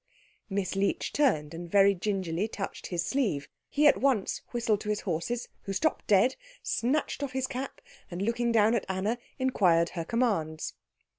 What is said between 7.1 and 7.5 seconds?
off his